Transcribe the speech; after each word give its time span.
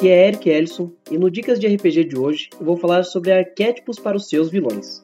Aqui 0.00 0.08
é 0.08 0.28
Eric 0.28 0.48
Ellison 0.48 0.90
e 1.10 1.18
no 1.18 1.30
Dicas 1.30 1.60
de 1.60 1.66
RPG 1.66 2.04
de 2.04 2.16
hoje 2.16 2.48
eu 2.58 2.64
vou 2.64 2.74
falar 2.74 3.02
sobre 3.02 3.32
arquétipos 3.32 3.98
para 3.98 4.16
os 4.16 4.30
seus 4.30 4.50
vilões. 4.50 5.02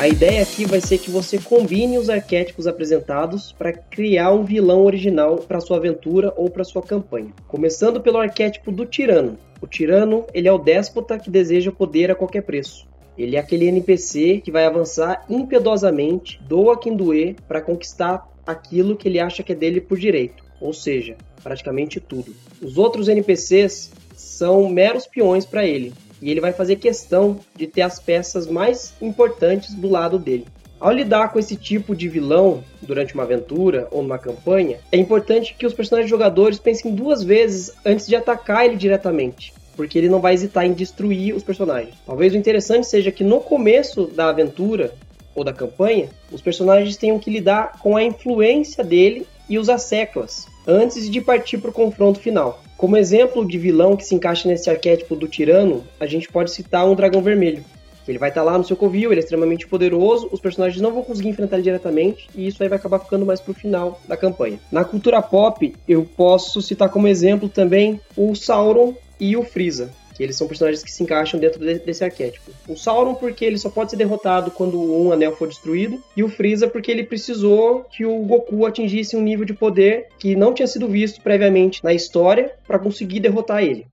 A 0.00 0.08
ideia 0.08 0.42
aqui 0.42 0.64
vai 0.64 0.80
ser 0.80 0.96
que 0.96 1.10
você 1.10 1.38
combine 1.38 1.98
os 1.98 2.08
arquétipos 2.08 2.66
apresentados 2.66 3.52
para 3.52 3.70
criar 3.70 4.32
um 4.32 4.44
vilão 4.44 4.82
original 4.82 5.36
para 5.36 5.60
sua 5.60 5.76
aventura 5.76 6.32
ou 6.34 6.48
para 6.48 6.64
sua 6.64 6.80
campanha. 6.80 7.34
Começando 7.46 8.00
pelo 8.00 8.16
arquétipo 8.16 8.72
do 8.72 8.86
tirano. 8.86 9.38
O 9.60 9.66
tirano, 9.66 10.24
ele 10.32 10.48
é 10.48 10.52
o 10.52 10.56
déspota 10.56 11.18
que 11.18 11.28
deseja 11.28 11.70
poder 11.70 12.10
a 12.10 12.14
qualquer 12.14 12.40
preço. 12.40 12.90
Ele 13.16 13.36
é 13.36 13.38
aquele 13.38 13.66
NPC 13.66 14.40
que 14.42 14.50
vai 14.50 14.64
avançar 14.64 15.24
impiedosamente, 15.28 16.40
doa 16.48 16.78
quem 16.78 16.96
doer, 16.96 17.36
para 17.46 17.60
conquistar 17.60 18.26
aquilo 18.46 18.96
que 18.96 19.08
ele 19.08 19.20
acha 19.20 19.42
que 19.42 19.52
é 19.52 19.54
dele 19.54 19.80
por 19.80 19.98
direito, 19.98 20.42
ou 20.60 20.72
seja, 20.72 21.16
praticamente 21.42 22.00
tudo. 22.00 22.34
Os 22.60 22.78
outros 22.78 23.08
NPCs 23.08 23.92
são 24.16 24.68
meros 24.68 25.06
peões 25.06 25.44
para 25.44 25.66
ele, 25.66 25.92
e 26.20 26.30
ele 26.30 26.40
vai 26.40 26.52
fazer 26.52 26.76
questão 26.76 27.38
de 27.54 27.66
ter 27.66 27.82
as 27.82 27.98
peças 27.98 28.46
mais 28.46 28.94
importantes 29.00 29.74
do 29.74 29.88
lado 29.88 30.18
dele. 30.18 30.46
Ao 30.80 30.90
lidar 30.90 31.32
com 31.32 31.38
esse 31.38 31.54
tipo 31.54 31.94
de 31.94 32.08
vilão 32.08 32.64
durante 32.80 33.14
uma 33.14 33.22
aventura 33.22 33.86
ou 33.92 34.02
numa 34.02 34.18
campanha, 34.18 34.80
é 34.90 34.96
importante 34.96 35.54
que 35.56 35.66
os 35.66 35.74
personagens 35.74 36.10
jogadores 36.10 36.58
pensem 36.58 36.92
duas 36.92 37.22
vezes 37.22 37.72
antes 37.84 38.06
de 38.06 38.16
atacar 38.16 38.64
ele 38.64 38.74
diretamente 38.74 39.52
porque 39.76 39.98
ele 39.98 40.08
não 40.08 40.20
vai 40.20 40.34
hesitar 40.34 40.66
em 40.66 40.72
destruir 40.72 41.34
os 41.34 41.42
personagens. 41.42 41.94
Talvez 42.06 42.32
o 42.32 42.36
interessante 42.36 42.86
seja 42.86 43.10
que 43.10 43.24
no 43.24 43.40
começo 43.40 44.06
da 44.06 44.28
aventura 44.28 44.94
ou 45.34 45.42
da 45.42 45.52
campanha, 45.52 46.08
os 46.30 46.42
personagens 46.42 46.96
tenham 46.96 47.18
que 47.18 47.30
lidar 47.30 47.78
com 47.78 47.96
a 47.96 48.02
influência 48.02 48.84
dele 48.84 49.26
e 49.48 49.58
os 49.58 49.68
séculas 49.82 50.46
antes 50.66 51.10
de 51.10 51.20
partir 51.20 51.58
para 51.58 51.70
o 51.70 51.72
confronto 51.72 52.20
final. 52.20 52.62
Como 52.76 52.96
exemplo 52.96 53.46
de 53.46 53.58
vilão 53.58 53.96
que 53.96 54.04
se 54.04 54.14
encaixa 54.14 54.48
nesse 54.48 54.68
arquétipo 54.68 55.14
do 55.14 55.28
tirano, 55.28 55.84
a 56.00 56.06
gente 56.06 56.28
pode 56.28 56.50
citar 56.50 56.88
um 56.88 56.94
dragão 56.94 57.22
vermelho. 57.22 57.64
Ele 58.06 58.18
vai 58.18 58.30
estar 58.30 58.42
lá 58.42 58.58
no 58.58 58.64
seu 58.64 58.76
covil, 58.76 59.12
ele 59.12 59.20
é 59.20 59.22
extremamente 59.22 59.66
poderoso, 59.66 60.28
os 60.32 60.40
personagens 60.40 60.80
não 60.80 60.92
vão 60.92 61.04
conseguir 61.04 61.28
enfrentar 61.28 61.56
ele 61.56 61.62
diretamente, 61.62 62.28
e 62.34 62.48
isso 62.48 62.60
aí 62.60 62.68
vai 62.68 62.76
acabar 62.76 62.98
ficando 62.98 63.24
mais 63.24 63.40
pro 63.40 63.54
final 63.54 64.00
da 64.08 64.16
campanha. 64.16 64.58
Na 64.72 64.84
cultura 64.84 65.22
pop, 65.22 65.72
eu 65.86 66.04
posso 66.16 66.60
citar 66.60 66.88
como 66.88 67.06
exemplo 67.06 67.48
também 67.48 68.00
o 68.16 68.34
Sauron 68.34 68.94
e 69.18 69.36
o 69.36 69.42
Freeza, 69.42 69.90
que 70.14 70.22
eles 70.22 70.36
são 70.36 70.46
personagens 70.46 70.82
que 70.82 70.92
se 70.92 71.02
encaixam 71.02 71.40
dentro 71.40 71.58
de, 71.58 71.78
desse 71.78 72.04
arquétipo. 72.04 72.50
O 72.68 72.76
Sauron 72.76 73.14
porque 73.14 73.44
ele 73.44 73.58
só 73.58 73.70
pode 73.70 73.90
ser 73.90 73.96
derrotado 73.96 74.50
quando 74.50 74.80
um 74.80 75.12
anel 75.12 75.34
for 75.36 75.48
destruído, 75.48 76.02
e 76.16 76.22
o 76.22 76.28
Freeza 76.28 76.68
porque 76.68 76.90
ele 76.90 77.04
precisou 77.04 77.84
que 77.84 78.04
o 78.04 78.18
Goku 78.20 78.66
atingisse 78.66 79.16
um 79.16 79.22
nível 79.22 79.44
de 79.44 79.54
poder 79.54 80.08
que 80.18 80.36
não 80.36 80.52
tinha 80.52 80.66
sido 80.66 80.88
visto 80.88 81.20
previamente 81.20 81.82
na 81.82 81.92
história 81.92 82.52
para 82.66 82.78
conseguir 82.78 83.20
derrotar 83.20 83.62
ele. 83.62 83.86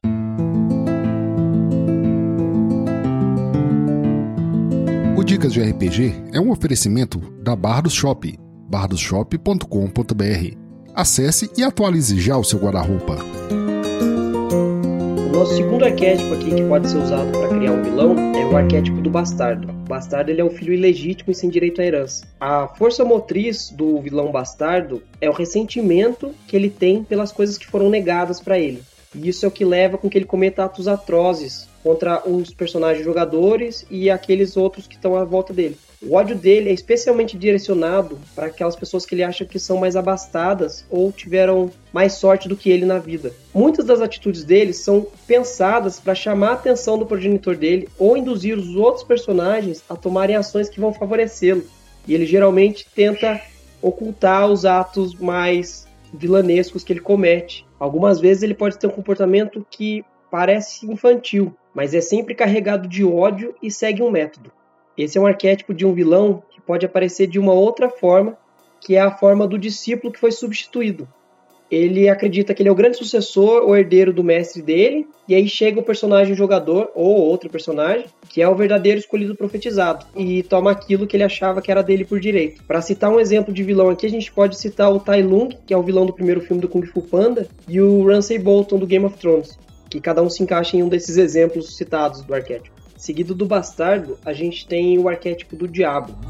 O 5.17 5.23
Dicas 5.23 5.51
de 5.51 5.61
RPG 5.61 6.13
é 6.33 6.39
um 6.39 6.49
oferecimento 6.49 7.19
da 7.41 7.55
Bardos 7.55 7.93
Shop, 7.93 8.37
bardosshop.com.br. 8.69 10.57
Acesse 10.95 11.49
e 11.57 11.63
atualize 11.63 12.19
já 12.19 12.37
o 12.37 12.43
seu 12.43 12.59
guarda-roupa. 12.59 13.17
Nosso 15.39 15.55
segundo 15.55 15.85
arquétipo 15.85 16.33
aqui 16.33 16.53
que 16.53 16.67
pode 16.67 16.89
ser 16.89 16.97
usado 16.97 17.31
para 17.31 17.47
criar 17.47 17.71
um 17.71 17.81
vilão 17.81 18.13
é 18.35 18.45
o 18.45 18.57
arquétipo 18.57 18.99
do 18.99 19.09
bastardo. 19.09 19.69
O 19.69 19.87
bastardo 19.87 20.29
ele 20.29 20.41
é 20.41 20.43
o 20.43 20.49
filho 20.49 20.73
ilegítimo 20.73 21.31
e 21.31 21.33
sem 21.33 21.49
direito 21.49 21.79
à 21.79 21.85
herança. 21.85 22.27
A 22.41 22.67
força 22.67 23.05
motriz 23.05 23.69
do 23.69 24.01
vilão 24.01 24.33
bastardo 24.33 25.01
é 25.21 25.29
o 25.29 25.33
ressentimento 25.33 26.35
que 26.45 26.57
ele 26.57 26.69
tem 26.69 27.05
pelas 27.05 27.31
coisas 27.31 27.57
que 27.57 27.65
foram 27.65 27.89
negadas 27.89 28.41
para 28.41 28.59
ele. 28.59 28.83
E 29.15 29.29
isso 29.29 29.45
é 29.45 29.47
o 29.47 29.51
que 29.51 29.63
leva 29.63 29.97
com 29.97 30.09
que 30.09 30.17
ele 30.17 30.25
cometa 30.25 30.65
atos 30.65 30.89
atrozes 30.89 31.69
contra 31.81 32.21
os 32.29 32.53
personagens 32.53 33.05
jogadores 33.05 33.85
e 33.89 34.09
aqueles 34.09 34.57
outros 34.57 34.87
que 34.87 34.95
estão 34.95 35.15
à 35.15 35.23
volta 35.23 35.53
dele. 35.53 35.77
O 36.01 36.13
ódio 36.13 36.33
dele 36.33 36.69
é 36.69 36.73
especialmente 36.73 37.37
direcionado 37.37 38.17
para 38.33 38.45
aquelas 38.45 38.75
pessoas 38.75 39.05
que 39.05 39.13
ele 39.13 39.23
acha 39.23 39.43
que 39.43 39.59
são 39.59 39.75
mais 39.75 39.97
abastadas 39.97 40.85
ou 40.89 41.11
tiveram 41.11 41.69
mais 41.91 42.13
sorte 42.13 42.47
do 42.47 42.55
que 42.55 42.69
ele 42.69 42.85
na 42.85 42.99
vida. 42.99 43.33
Muitas 43.53 43.83
das 43.83 43.99
atitudes 43.99 44.45
dele 44.45 44.71
são 44.71 45.05
pensadas 45.27 45.99
para 45.99 46.15
chamar 46.15 46.51
a 46.51 46.53
atenção 46.53 46.97
do 46.97 47.05
progenitor 47.05 47.57
dele 47.57 47.89
ou 47.97 48.15
induzir 48.15 48.57
os 48.57 48.75
outros 48.77 49.03
personagens 49.03 49.83
a 49.89 49.95
tomarem 49.95 50.37
ações 50.37 50.69
que 50.69 50.79
vão 50.79 50.93
favorecê-lo. 50.93 51.65
E 52.07 52.13
ele 52.13 52.25
geralmente 52.25 52.87
tenta 52.95 53.41
ocultar 53.81 54.47
os 54.47 54.65
atos 54.65 55.13
mais 55.15 55.85
vilanescos 56.13 56.81
que 56.81 56.93
ele 56.93 57.01
comete. 57.01 57.65
Algumas 57.77 58.21
vezes 58.21 58.43
ele 58.43 58.53
pode 58.53 58.79
ter 58.79 58.87
um 58.87 58.91
comportamento 58.91 59.65
que 59.69 60.05
parece 60.31 60.89
infantil, 60.89 61.53
mas 61.73 61.93
é 61.93 61.99
sempre 61.99 62.33
carregado 62.33 62.87
de 62.87 63.03
ódio 63.03 63.53
e 63.61 63.69
segue 63.69 64.01
um 64.01 64.09
método. 64.09 64.49
Esse 64.99 65.17
é 65.17 65.21
um 65.21 65.25
arquétipo 65.25 65.73
de 65.73 65.85
um 65.85 65.93
vilão 65.93 66.43
que 66.51 66.59
pode 66.59 66.85
aparecer 66.85 67.25
de 67.25 67.39
uma 67.39 67.53
outra 67.53 67.87
forma, 67.87 68.37
que 68.81 68.97
é 68.97 68.99
a 68.99 69.09
forma 69.09 69.47
do 69.47 69.57
discípulo 69.57 70.11
que 70.11 70.19
foi 70.19 70.29
substituído. 70.29 71.07
Ele 71.71 72.09
acredita 72.09 72.53
que 72.53 72.61
ele 72.61 72.67
é 72.67 72.71
o 72.71 72.75
grande 72.75 72.97
sucessor 72.97 73.63
ou 73.63 73.77
herdeiro 73.77 74.11
do 74.11 74.25
mestre 74.25 74.61
dele, 74.61 75.07
e 75.25 75.33
aí 75.33 75.47
chega 75.47 75.79
o 75.79 75.83
personagem 75.83 76.35
jogador 76.35 76.91
ou 76.93 77.15
outro 77.15 77.49
personagem, 77.49 78.07
que 78.27 78.41
é 78.41 78.49
o 78.49 78.55
verdadeiro 78.55 78.99
escolhido 78.99 79.37
profetizado, 79.37 80.05
e 80.17 80.43
toma 80.43 80.71
aquilo 80.71 81.07
que 81.07 81.15
ele 81.15 81.23
achava 81.23 81.61
que 81.61 81.71
era 81.71 81.81
dele 81.81 82.03
por 82.03 82.19
direito. 82.19 82.61
Para 82.65 82.81
citar 82.81 83.09
um 83.09 83.21
exemplo 83.21 83.53
de 83.53 83.63
vilão 83.63 83.87
aqui, 83.89 84.05
a 84.05 84.09
gente 84.09 84.29
pode 84.29 84.57
citar 84.57 84.91
o 84.91 84.99
Tai 84.99 85.21
Lung, 85.21 85.55
que 85.65 85.73
é 85.73 85.77
o 85.77 85.83
vilão 85.83 86.05
do 86.05 86.11
primeiro 86.11 86.41
filme 86.41 86.61
do 86.61 86.67
Kung 86.67 86.85
Fu 86.85 87.03
Panda, 87.03 87.47
e 87.69 87.79
o 87.79 88.05
Ramsay 88.05 88.37
Bolton 88.37 88.77
do 88.77 88.87
Game 88.87 89.05
of 89.05 89.17
Thrones, 89.17 89.57
que 89.89 90.01
cada 90.01 90.21
um 90.21 90.29
se 90.29 90.43
encaixa 90.43 90.75
em 90.75 90.83
um 90.83 90.89
desses 90.89 91.15
exemplos 91.15 91.77
citados 91.77 92.21
do 92.21 92.33
arquétipo. 92.33 92.78
Seguido 92.99 93.33
do 93.33 93.45
bastardo, 93.45 94.19
a 94.25 94.33
gente 94.33 94.67
tem 94.67 94.99
o 94.99 95.07
arquétipo 95.07 95.55
do 95.55 95.69
diabo. 95.69 96.13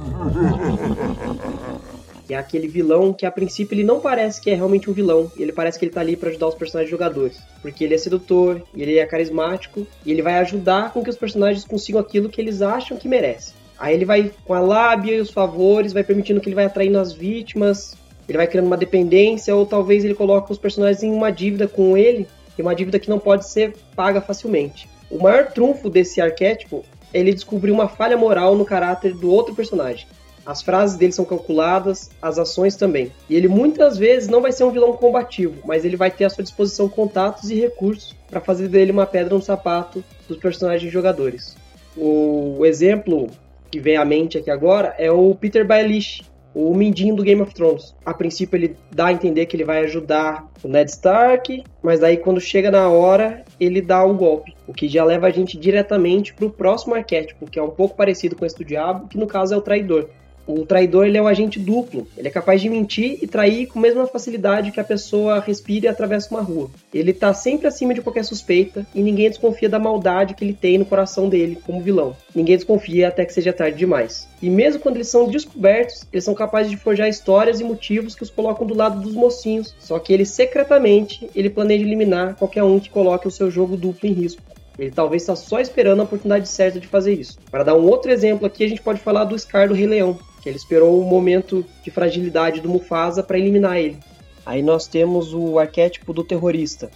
Que 2.27 2.35
é 2.35 2.37
aquele 2.37 2.67
vilão 2.67 3.11
que 3.11 3.25
a 3.25 3.31
princípio 3.31 3.73
ele 3.73 3.83
não 3.83 3.99
parece 3.99 4.39
que 4.39 4.51
é 4.51 4.53
realmente 4.53 4.87
um 4.87 4.93
vilão, 4.93 5.31
ele 5.35 5.51
parece 5.51 5.79
que 5.79 5.85
ele 5.85 5.91
tá 5.91 5.99
ali 5.99 6.15
para 6.15 6.29
ajudar 6.29 6.49
os 6.49 6.53
personagens 6.53 6.91
jogadores, 6.91 7.39
porque 7.59 7.83
ele 7.83 7.95
é 7.95 7.97
sedutor, 7.97 8.61
ele 8.71 8.99
é 8.99 9.05
carismático 9.07 9.87
e 10.05 10.11
ele 10.11 10.21
vai 10.21 10.35
ajudar 10.35 10.93
com 10.93 11.01
que 11.01 11.09
os 11.09 11.17
personagens 11.17 11.65
consigam 11.65 11.99
aquilo 11.99 12.29
que 12.29 12.39
eles 12.39 12.61
acham 12.61 12.97
que 12.97 13.07
merecem. 13.07 13.55
Aí 13.79 13.95
ele 13.95 14.05
vai 14.05 14.31
com 14.45 14.53
a 14.53 14.59
lábia 14.59 15.15
e 15.15 15.19
os 15.19 15.31
favores, 15.31 15.91
vai 15.91 16.03
permitindo 16.03 16.39
que 16.39 16.47
ele 16.47 16.55
vai 16.55 16.65
atraindo 16.65 16.99
as 16.99 17.11
vítimas, 17.11 17.97
ele 18.27 18.37
vai 18.37 18.45
criando 18.45 18.67
uma 18.67 18.77
dependência 18.77 19.55
ou 19.55 19.65
talvez 19.65 20.05
ele 20.05 20.13
coloque 20.13 20.51
os 20.51 20.59
personagens 20.59 21.01
em 21.01 21.11
uma 21.11 21.31
dívida 21.31 21.67
com 21.67 21.97
ele, 21.97 22.27
e 22.55 22.61
uma 22.61 22.75
dívida 22.75 22.99
que 22.99 23.09
não 23.09 23.17
pode 23.17 23.49
ser 23.49 23.73
paga 23.95 24.21
facilmente. 24.21 24.87
O 25.09 25.21
maior 25.21 25.51
trunfo 25.51 25.89
desse 25.89 26.21
arquétipo 26.21 26.83
é 27.13 27.19
ele 27.19 27.33
descobrir 27.33 27.71
uma 27.71 27.87
falha 27.87 28.15
moral 28.15 28.55
no 28.55 28.65
caráter 28.65 29.13
do 29.13 29.31
outro 29.31 29.55
personagem. 29.55 30.07
As 30.45 30.61
frases 30.61 30.97
dele 30.97 31.11
são 31.11 31.25
calculadas, 31.25 32.09
as 32.21 32.39
ações 32.39 32.75
também. 32.75 33.11
E 33.29 33.35
ele 33.35 33.47
muitas 33.47 33.97
vezes 33.97 34.29
não 34.29 34.41
vai 34.41 34.51
ser 34.51 34.63
um 34.63 34.71
vilão 34.71 34.93
combativo, 34.93 35.61
mas 35.65 35.85
ele 35.85 35.95
vai 35.95 36.09
ter 36.09 36.25
à 36.25 36.29
sua 36.29 36.43
disposição 36.43 36.89
contatos 36.89 37.49
e 37.49 37.59
recursos 37.59 38.15
para 38.29 38.39
fazer 38.39 38.67
dele 38.67 38.91
uma 38.91 39.05
pedra 39.05 39.35
no 39.35 39.41
sapato 39.41 40.03
dos 40.27 40.37
personagens 40.37 40.91
jogadores. 40.91 41.55
O 41.95 42.65
exemplo 42.65 43.27
que 43.69 43.79
vem 43.79 43.97
à 43.97 44.05
mente 44.05 44.37
aqui 44.37 44.49
agora 44.49 44.95
é 44.97 45.11
o 45.11 45.35
Peter 45.35 45.65
Baelish, 45.65 46.23
o 46.53 46.73
Mindinho 46.73 47.15
do 47.15 47.23
Game 47.23 47.41
of 47.41 47.53
Thrones. 47.53 47.95
A 48.05 48.13
princípio 48.13 48.57
ele 48.57 48.75
dá 48.91 49.07
a 49.07 49.13
entender 49.13 49.45
que 49.45 49.55
ele 49.55 49.63
vai 49.63 49.83
ajudar 49.83 50.47
o 50.63 50.67
Ned 50.67 50.89
Stark, 50.89 51.63
mas 51.81 51.99
daí 51.99 52.17
quando 52.17 52.39
chega 52.39 52.71
na 52.71 52.89
hora, 52.89 53.43
ele 53.59 53.81
dá 53.81 54.03
o 54.03 54.11
um 54.11 54.17
golpe. 54.17 54.55
O 54.67 54.73
que 54.73 54.87
já 54.87 55.03
leva 55.03 55.27
a 55.27 55.31
gente 55.31 55.57
diretamente 55.57 56.33
para 56.33 56.45
o 56.45 56.51
próximo 56.51 56.95
arquétipo, 56.95 57.49
que 57.49 57.59
é 57.59 57.63
um 57.63 57.69
pouco 57.69 57.95
parecido 57.95 58.35
com 58.35 58.45
esse 58.45 58.57
do 58.57 58.65
diabo, 58.65 59.07
que 59.07 59.17
no 59.17 59.27
caso 59.27 59.53
é 59.53 59.57
o 59.57 59.61
traidor. 59.61 60.09
O 60.51 60.65
traidor 60.65 61.05
ele 61.05 61.15
é 61.15 61.21
um 61.21 61.27
agente 61.27 61.59
duplo. 61.59 62.07
Ele 62.17 62.27
é 62.27 62.31
capaz 62.31 62.59
de 62.59 62.67
mentir 62.67 63.19
e 63.21 63.27
trair 63.27 63.67
com 63.67 63.77
a 63.77 63.81
mesma 63.83 64.07
facilidade 64.07 64.71
que 64.71 64.79
a 64.79 64.83
pessoa 64.83 65.39
respira 65.39 65.85
e 65.85 65.87
atravessa 65.87 66.31
uma 66.31 66.41
rua. 66.41 66.71
Ele 66.91 67.13
tá 67.13 67.31
sempre 67.35 67.67
acima 67.67 67.93
de 67.93 68.01
qualquer 68.01 68.25
suspeita 68.25 68.83
e 68.95 69.03
ninguém 69.03 69.29
desconfia 69.29 69.69
da 69.69 69.77
maldade 69.77 70.33
que 70.33 70.43
ele 70.43 70.55
tem 70.55 70.79
no 70.79 70.85
coração 70.85 71.29
dele 71.29 71.59
como 71.63 71.83
vilão. 71.83 72.17
Ninguém 72.33 72.55
desconfia 72.55 73.09
até 73.09 73.25
que 73.25 73.33
seja 73.33 73.53
tarde 73.53 73.77
demais. 73.77 74.27
E 74.41 74.49
mesmo 74.49 74.81
quando 74.81 74.95
eles 74.95 75.09
são 75.09 75.29
descobertos, 75.29 76.07
eles 76.11 76.23
são 76.23 76.33
capazes 76.33 76.71
de 76.71 76.77
forjar 76.77 77.07
histórias 77.07 77.59
e 77.59 77.63
motivos 77.63 78.15
que 78.15 78.23
os 78.23 78.31
colocam 78.31 78.65
do 78.65 78.73
lado 78.73 78.99
dos 78.99 79.13
mocinhos. 79.13 79.75
Só 79.77 79.99
que 79.99 80.11
ele 80.11 80.25
secretamente 80.25 81.29
ele 81.35 81.51
planeja 81.51 81.85
eliminar 81.85 82.35
qualquer 82.37 82.63
um 82.63 82.79
que 82.79 82.89
coloque 82.89 83.27
o 83.27 83.31
seu 83.31 83.51
jogo 83.51 83.77
duplo 83.77 84.09
em 84.09 84.13
risco. 84.13 84.41
Ele 84.79 84.89
talvez 84.89 85.21
está 85.21 85.35
só 85.35 85.59
esperando 85.59 85.99
a 85.99 86.05
oportunidade 86.05 86.47
certa 86.47 86.79
de 86.79 86.87
fazer 86.87 87.13
isso. 87.13 87.37
Para 87.51 87.63
dar 87.63 87.75
um 87.75 87.85
outro 87.85 88.09
exemplo 88.09 88.47
aqui, 88.47 88.63
a 88.63 88.67
gente 88.67 88.81
pode 88.81 88.99
falar 88.99 89.25
do 89.25 89.37
Scar 89.37 89.67
do 89.67 89.75
Rei 89.75 89.85
Leão 89.85 90.17
que 90.41 90.49
ele 90.49 90.57
esperou 90.57 90.99
o 90.99 91.05
momento 91.05 91.65
de 91.83 91.91
fragilidade 91.91 92.61
do 92.61 92.69
Mufasa 92.69 93.23
para 93.23 93.37
eliminar 93.37 93.77
ele. 93.77 93.97
Aí 94.45 94.61
nós 94.61 94.87
temos 94.87 95.33
o 95.33 95.59
arquétipo 95.59 96.13
do 96.13 96.23
terrorista, 96.23 96.89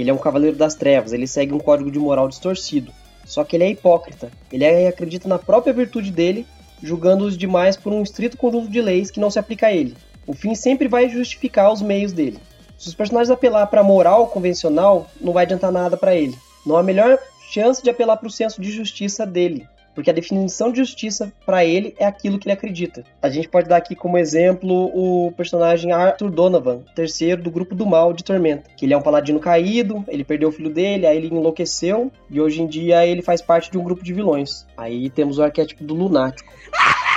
ele 0.00 0.10
é 0.10 0.14
um 0.14 0.18
cavaleiro 0.18 0.56
das 0.56 0.76
trevas, 0.76 1.12
ele 1.12 1.26
segue 1.26 1.52
um 1.52 1.58
código 1.58 1.90
de 1.90 1.98
moral 1.98 2.28
distorcido. 2.28 2.92
Só 3.26 3.42
que 3.42 3.56
ele 3.56 3.64
é 3.64 3.70
hipócrita, 3.70 4.30
ele 4.50 4.64
acredita 4.86 5.28
na 5.28 5.38
própria 5.38 5.72
virtude 5.72 6.12
dele, 6.12 6.46
julgando 6.80 7.24
os 7.24 7.36
demais 7.36 7.76
por 7.76 7.92
um 7.92 8.02
estrito 8.02 8.36
conjunto 8.36 8.70
de 8.70 8.80
leis 8.80 9.10
que 9.10 9.18
não 9.18 9.30
se 9.30 9.40
aplica 9.40 9.66
a 9.66 9.72
ele. 9.72 9.96
O 10.24 10.32
fim 10.34 10.54
sempre 10.54 10.86
vai 10.86 11.08
justificar 11.08 11.72
os 11.72 11.82
meios 11.82 12.12
dele. 12.12 12.38
Se 12.78 12.86
os 12.86 12.94
personagens 12.94 13.30
apelar 13.30 13.66
para 13.66 13.80
a 13.80 13.84
moral 13.84 14.28
convencional, 14.28 15.10
não 15.20 15.32
vai 15.32 15.44
adiantar 15.44 15.72
nada 15.72 15.96
para 15.96 16.14
ele. 16.14 16.38
Não 16.64 16.76
há 16.76 16.82
melhor 16.82 17.18
chance 17.50 17.82
de 17.82 17.90
apelar 17.90 18.16
para 18.18 18.28
o 18.28 18.30
senso 18.30 18.60
de 18.60 18.70
justiça 18.70 19.26
dele, 19.26 19.66
porque 19.98 20.10
a 20.10 20.14
definição 20.14 20.70
de 20.70 20.78
justiça 20.78 21.32
para 21.44 21.64
ele 21.64 21.92
é 21.98 22.06
aquilo 22.06 22.38
que 22.38 22.46
ele 22.46 22.52
acredita. 22.52 23.02
A 23.20 23.28
gente 23.28 23.48
pode 23.48 23.68
dar 23.68 23.78
aqui 23.78 23.96
como 23.96 24.16
exemplo 24.16 24.92
o 24.94 25.32
personagem 25.32 25.90
Arthur 25.90 26.30
Donovan, 26.30 26.82
terceiro 26.94 27.42
do 27.42 27.50
grupo 27.50 27.74
do 27.74 27.84
mal 27.84 28.12
de 28.12 28.22
Tormenta, 28.22 28.70
que 28.76 28.86
ele 28.86 28.94
é 28.94 28.96
um 28.96 29.02
paladino 29.02 29.40
caído, 29.40 30.04
ele 30.06 30.22
perdeu 30.22 30.50
o 30.50 30.52
filho 30.52 30.70
dele, 30.70 31.04
aí 31.04 31.16
ele 31.16 31.34
enlouqueceu 31.34 32.12
e 32.30 32.40
hoje 32.40 32.62
em 32.62 32.68
dia 32.68 33.04
ele 33.04 33.22
faz 33.22 33.42
parte 33.42 33.72
de 33.72 33.76
um 33.76 33.82
grupo 33.82 34.04
de 34.04 34.14
vilões. 34.14 34.64
Aí 34.76 35.10
temos 35.10 35.38
o 35.38 35.42
arquétipo 35.42 35.82
do 35.82 35.94
lunático. 35.94 36.52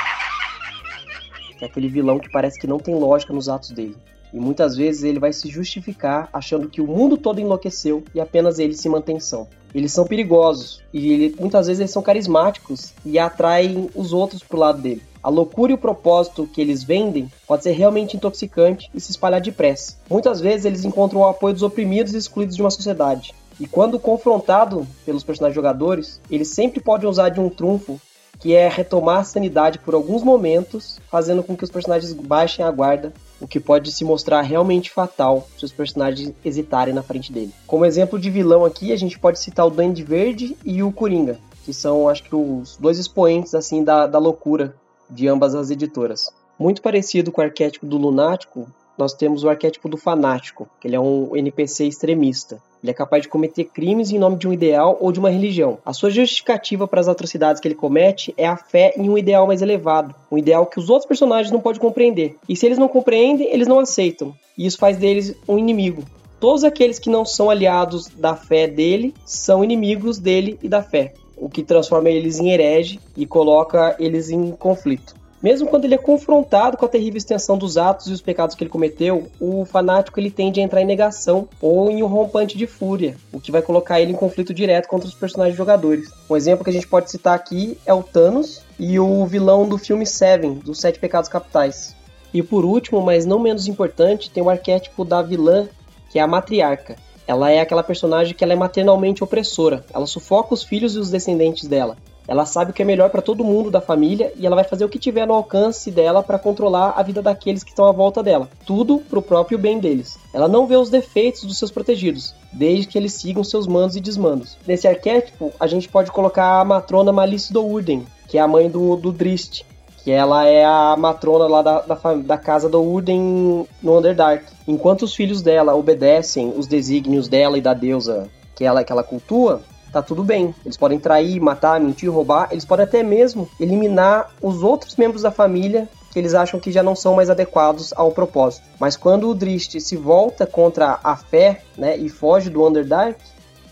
É 1.62 1.66
aquele 1.66 1.88
vilão 1.88 2.18
que 2.18 2.28
parece 2.32 2.60
que 2.60 2.66
não 2.66 2.80
tem 2.80 2.96
lógica 2.96 3.32
nos 3.32 3.48
atos 3.48 3.70
dele. 3.70 3.96
E 4.34 4.40
muitas 4.40 4.76
vezes 4.76 5.04
ele 5.04 5.20
vai 5.20 5.34
se 5.34 5.50
justificar 5.50 6.30
achando 6.32 6.70
que 6.70 6.82
o 6.82 6.88
mundo 6.88 7.18
todo 7.18 7.40
enlouqueceu 7.40 8.04
e 8.16 8.20
apenas 8.20 8.60
ele 8.60 8.74
se 8.74 8.88
mantém 8.88 9.20
são. 9.20 9.48
Eles 9.74 9.92
são 9.92 10.06
perigosos 10.06 10.82
e 10.94 11.12
ele, 11.14 11.36
muitas 11.40 11.68
vezes 11.68 11.80
eles 11.80 11.92
são 11.92 12.02
carismáticos 12.02 12.94
e 13.06 13.18
atraem 13.18 13.90
os 13.96 14.14
outros 14.14 14.44
pro 14.44 14.58
lado 14.58 14.82
dele. 14.82 15.02
A 15.24 15.30
loucura 15.30 15.72
e 15.72 15.76
o 15.76 15.78
propósito 15.78 16.48
que 16.52 16.60
eles 16.60 16.84
vendem 16.84 17.32
pode 17.48 17.64
ser 17.64 17.72
realmente 17.72 18.18
intoxicante 18.18 18.90
e 18.94 19.00
se 19.00 19.12
espalhar 19.12 19.40
depressa. 19.40 19.96
Muitas 20.10 20.42
vezes 20.42 20.66
eles 20.66 20.84
encontram 20.84 21.22
o 21.22 21.28
apoio 21.28 21.54
dos 21.54 21.64
oprimidos 21.64 22.14
e 22.14 22.18
excluídos 22.18 22.56
de 22.56 22.62
uma 22.62 22.72
sociedade. 22.72 23.34
E 23.60 23.68
quando 23.68 24.00
confrontado 24.00 24.88
pelos 25.06 25.24
personagens 25.24 25.56
jogadores, 25.56 26.20
eles 26.30 26.48
sempre 26.48 26.82
podem 26.82 27.08
usar 27.08 27.30
de 27.30 27.40
um 27.40 27.50
trunfo 27.50 28.02
que 28.40 28.56
é 28.56 28.68
retomar 28.68 29.20
a 29.20 29.24
sanidade 29.24 29.78
por 29.78 29.94
alguns 29.94 30.24
momentos, 30.24 31.00
fazendo 31.12 31.44
com 31.44 31.56
que 31.56 31.64
os 31.64 31.70
personagens 31.70 32.12
baixem 32.12 32.66
a 32.66 32.72
guarda, 32.72 33.14
o 33.42 33.48
que 33.48 33.60
pode 33.60 33.92
se 33.92 34.06
mostrar 34.06 34.42
realmente 34.42 34.92
fatal 34.92 35.48
se 35.58 35.66
os 35.66 35.72
personagens 35.72 36.34
hesitarem 36.46 36.94
na 36.94 37.02
frente 37.02 37.34
dele. 37.34 37.52
Como 37.66 37.84
exemplo 37.84 38.20
de 38.20 38.30
vilão 38.30 38.64
aqui, 38.64 38.94
a 38.94 38.96
gente 38.96 39.20
pode 39.20 39.40
citar 39.40 39.66
o 39.66 39.70
Duende 39.70 40.04
Verde 40.04 40.56
e 40.64 40.84
o 40.84 40.92
Coringa, 40.92 41.40
que 41.66 41.74
são, 41.74 42.08
acho 42.08 42.24
que, 42.24 42.36
os 42.36 42.78
dois 42.78 43.00
expoentes 43.00 43.56
assim 43.56 43.84
da, 43.84 44.06
da 44.06 44.20
loucura 44.20 44.76
de 45.10 45.28
ambas 45.28 45.56
as 45.56 45.72
editoras. 45.72 46.32
Muito 46.58 46.82
parecido 46.82 47.32
com 47.32 47.42
o 47.42 47.44
arquétipo 47.44 47.86
do 47.86 47.98
lunático, 47.98 48.68
nós 48.98 49.14
temos 49.14 49.44
o 49.44 49.50
arquétipo 49.50 49.90
do 49.90 49.98
fanático, 49.98 50.70
que 50.80 50.88
ele 50.88 50.96
é 50.96 51.00
um 51.00 51.36
NPC 51.36 51.86
extremista. 51.86 52.62
Ele 52.84 52.92
é 52.92 52.94
capaz 52.94 53.24
de 53.24 53.30
cometer 53.30 53.66
crimes 53.66 54.12
em 54.12 54.18
nome 54.18 54.38
de 54.38 54.48
um 54.48 54.54
ideal 54.54 54.98
ou 55.00 55.12
de 55.12 55.20
uma 55.20 55.30
religião. 55.30 55.78
A 55.86 55.94
sua 55.94 56.10
justificativa 56.10 56.88
para 56.88 57.00
as 57.00 57.08
atrocidades 57.08 57.62
que 57.62 57.68
ele 57.68 57.76
comete 57.76 58.34
é 58.36 58.48
a 58.48 58.58
fé 58.58 58.94
em 58.98 59.10
um 59.10 59.18
ideal 59.18 59.46
mais 59.46 59.62
elevado, 59.62 60.16
um 60.32 60.38
ideal 60.38 60.66
que 60.66 60.80
os 60.80 60.90
outros 60.90 61.08
personagens 61.08 61.52
não 61.52 61.60
podem 61.60 61.80
compreender. 61.80 62.38
E 62.50 62.56
se 62.56 62.66
eles 62.66 62.78
não 62.78 62.88
compreendem, 62.88 63.48
eles 63.54 63.68
não 63.68 63.80
aceitam. 63.80 64.34
E 64.58 64.66
isso 64.66 64.78
faz 64.78 64.98
deles 64.98 65.36
um 65.48 65.60
inimigo. 65.60 66.04
Todos 66.40 66.64
aqueles 66.64 66.98
que 66.98 67.10
não 67.10 67.24
são 67.24 67.52
aliados 67.52 68.08
da 68.08 68.36
fé 68.36 68.68
dele 68.68 69.14
são 69.24 69.64
inimigos 69.64 70.18
dele 70.18 70.58
e 70.64 70.68
da 70.68 70.82
fé, 70.82 71.14
o 71.38 71.48
que 71.48 71.62
transforma 71.62 72.10
eles 72.10 72.40
em 72.40 72.50
herege 72.50 73.00
e 73.16 73.28
coloca 73.28 73.96
eles 74.00 74.32
em 74.32 74.52
conflito. 74.52 75.21
Mesmo 75.42 75.68
quando 75.68 75.86
ele 75.86 75.96
é 75.96 75.98
confrontado 75.98 76.78
com 76.78 76.86
a 76.86 76.90
terrível 76.90 77.18
extensão 77.18 77.58
dos 77.58 77.76
atos 77.76 78.06
e 78.08 78.12
os 78.12 78.22
pecados 78.22 78.56
que 78.56 78.64
ele 78.64 78.70
cometeu, 78.70 79.28
o 79.40 79.66
fanático 79.66 80.20
ele 80.20 80.30
tende 80.30 80.60
a 80.60 80.64
entrar 80.64 80.82
em 80.82 80.86
negação 80.86 81.50
ou 81.60 81.90
em 81.90 82.04
um 82.04 82.08
rompante 82.08 82.56
de 82.56 82.68
fúria, 82.68 83.18
o 83.34 83.40
que 83.40 83.52
vai 83.52 83.64
colocar 83.64 84.00
ele 84.00 84.12
em 84.12 84.16
conflito 84.16 84.54
direto 84.54 84.88
contra 84.88 85.08
os 85.08 85.16
personagens 85.16 85.58
jogadores. 85.58 86.12
Um 86.30 86.38
exemplo 86.38 86.64
que 86.64 86.70
a 86.70 86.74
gente 86.74 86.88
pode 86.88 87.10
citar 87.10 87.34
aqui 87.34 87.76
é 87.88 87.94
o 87.94 88.04
Thanos 88.04 88.62
e 88.78 89.00
o 89.00 89.26
vilão 89.26 89.68
do 89.68 89.80
filme 89.80 90.06
Seven, 90.06 90.56
dos 90.56 90.80
Sete 90.80 91.00
Pecados 91.00 91.30
Capitais. 91.30 91.96
E 92.32 92.44
por 92.44 92.64
último, 92.64 93.02
mas 93.02 93.26
não 93.26 93.40
menos 93.40 93.68
importante, 93.68 94.30
tem 94.30 94.44
o 94.44 94.50
arquétipo 94.50 95.04
da 95.04 95.24
vilã, 95.24 95.68
que 96.12 96.20
é 96.20 96.22
a 96.22 96.28
matriarca. 96.28 96.96
Ela 97.28 97.50
é 97.50 97.60
aquela 97.60 97.84
personagem 97.84 98.36
que 98.36 98.44
ela 98.44 98.54
é 98.54 98.56
maternalmente 98.56 99.24
opressora. 99.24 99.84
Ela 99.92 100.06
sufoca 100.06 100.54
os 100.54 100.64
filhos 100.64 100.96
e 100.96 101.00
os 101.00 101.10
descendentes 101.10 101.68
dela. 101.68 101.98
Ela 102.28 102.46
sabe 102.46 102.72
o 102.72 102.74
que 102.74 102.82
é 102.82 102.86
melhor 102.86 103.10
para 103.10 103.22
todo 103.22 103.44
mundo 103.44 103.72
da 103.72 103.82
família 103.82 104.32
e 104.38 104.46
ela 104.46 104.56
vai 104.56 104.64
fazer 104.64 104.86
o 104.86 104.90
que 104.90 105.00
tiver 105.00 105.26
no 105.26 105.34
alcance 105.34 105.90
dela 105.90 106.22
para 106.22 106.40
controlar 106.40 106.94
a 106.96 107.04
vida 107.04 107.22
daqueles 107.22 107.64
que 107.64 107.72
estão 107.72 107.86
à 107.86 107.92
volta 107.92 108.22
dela. 108.22 108.50
Tudo 108.66 109.00
pro 109.00 109.22
próprio 109.22 109.58
bem 109.58 109.80
deles. 109.80 110.18
Ela 110.34 110.48
não 110.48 110.68
vê 110.68 110.76
os 110.76 110.90
defeitos 110.90 111.44
dos 111.44 111.58
seus 111.58 111.72
protegidos, 111.72 112.34
desde 112.54 112.88
que 112.88 112.98
eles 112.98 113.14
sigam 113.14 113.44
seus 113.44 113.68
mandos 113.68 113.96
e 113.96 114.02
desmandos. 114.02 114.58
Nesse 114.68 114.88
arquétipo, 114.88 115.52
a 115.60 115.68
gente 115.68 115.90
pode 115.90 116.12
colocar 116.12 116.62
a 116.62 116.66
matrona 116.66 117.12
Malice 117.12 117.52
do 117.52 117.66
Urden, 117.66 118.06
que 118.28 118.38
é 118.38 118.42
a 118.42 118.48
mãe 118.48 118.70
do, 118.70 118.96
do 118.96 119.12
Drist, 119.12 119.66
que 120.04 120.12
ela 120.12 120.46
é 120.46 120.66
a 120.66 120.96
matrona 120.98 121.48
lá 121.48 121.62
da, 121.62 121.82
da, 121.82 121.96
da, 122.16 122.38
casa 122.38 122.68
do 122.68 122.82
Urden 122.82 123.68
no 123.82 123.98
Underdark. 123.98 124.46
Enquanto 124.68 125.04
os 125.04 125.14
filhos 125.14 125.42
dela 125.42 125.76
obedecem 125.76 126.54
os 126.56 126.66
desígnios 126.66 127.28
dela 127.28 127.58
e 127.58 127.62
da 127.62 127.74
deusa 127.74 128.30
que 128.56 128.64
ela, 128.64 128.84
que 128.84 128.92
ela 128.92 129.04
cultua, 129.04 129.62
tá 129.92 130.02
tudo 130.02 130.24
bem. 130.24 130.54
Eles 130.66 130.78
podem 130.78 131.00
trair, 131.00 131.40
matar, 131.40 131.80
mentir, 131.80 132.10
roubar, 132.10 132.50
eles 132.52 132.66
podem 132.66 132.86
até 132.86 133.04
mesmo 133.04 133.50
eliminar 133.60 134.32
os 134.42 134.64
outros 134.64 134.96
membros 134.96 135.24
da 135.24 135.32
família 135.32 135.88
que 136.12 136.20
eles 136.20 136.34
acham 136.34 136.60
que 136.60 136.72
já 136.72 136.84
não 136.84 136.96
são 136.96 137.16
mais 137.16 137.30
adequados 137.30 137.94
ao 137.94 138.12
propósito. 138.12 138.68
Mas 138.80 138.98
quando 138.98 139.30
o 139.30 139.34
Drist 139.34 139.80
se 139.80 139.96
volta 139.96 140.46
contra 140.46 141.00
a 141.04 141.16
fé, 141.16 141.62
né, 141.78 141.96
e 141.96 142.10
foge 142.10 142.50
do 142.50 142.66
Underdark, 142.68 143.18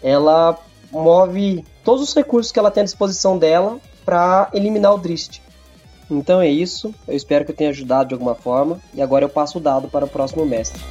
ela 0.02 0.58
move 0.92 1.66
todos 1.84 2.02
os 2.02 2.16
recursos 2.16 2.52
que 2.52 2.60
ela 2.60 2.72
tem 2.72 2.82
à 2.82 2.86
disposição 2.86 3.38
dela 3.38 3.78
para 4.06 4.50
eliminar 4.54 4.94
o 4.94 4.98
Drist. 4.98 5.42
Então 6.10 6.42
é 6.42 6.48
isso, 6.48 6.94
eu 7.08 7.16
espero 7.16 7.46
que 7.46 7.52
eu 7.52 7.56
tenha 7.56 7.70
ajudado 7.70 8.10
de 8.10 8.14
alguma 8.16 8.34
forma, 8.34 8.80
e 8.94 9.02
agora 9.02 9.26
eu 9.26 9.30
passo 9.30 9.60
o 9.60 9.62
dado 9.62 9.88
para 9.88 10.06
o 10.06 10.10
próximo 10.10 10.46
mestre. 10.46 10.82